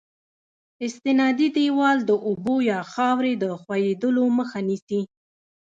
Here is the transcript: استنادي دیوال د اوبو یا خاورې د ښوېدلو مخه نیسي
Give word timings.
استنادي 0.85 1.47
دیوال 1.57 1.97
د 2.05 2.11
اوبو 2.27 2.55
یا 2.71 2.79
خاورې 2.91 3.33
د 3.43 3.45
ښوېدلو 3.61 4.23
مخه 4.37 4.59
نیسي 4.67 5.01